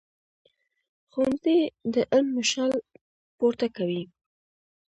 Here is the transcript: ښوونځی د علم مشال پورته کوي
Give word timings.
ښوونځی 1.11 1.57
د 1.93 1.95
علم 2.11 2.27
مشال 2.37 2.71
پورته 3.37 3.67
کوي 3.77 4.03